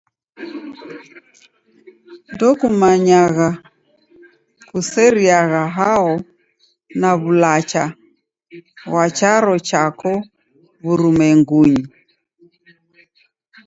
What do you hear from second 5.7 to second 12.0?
hao na w'ulacha ghwa charo chako w'urumwengunyi.